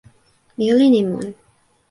mi 0.57 0.65
olin 0.75 0.93
e 1.01 1.03
mun. 1.09 1.27